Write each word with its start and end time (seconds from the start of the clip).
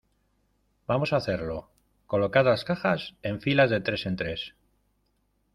vamos 0.87 1.13
a 1.13 1.17
hacerlo. 1.17 1.69
colocad 2.07 2.43
las 2.45 2.63
cajas 2.63 3.13
en 3.21 3.39
filas 3.39 3.69
de 3.69 3.81
tres 3.81 4.07
en 4.07 4.15
tres. 4.15 4.55